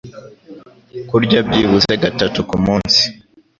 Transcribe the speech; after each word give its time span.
Kurya 1.09 1.39
byibuze 1.47 1.93
gatatu 2.03 2.39
ku 2.49 2.55
munsi 2.65 3.01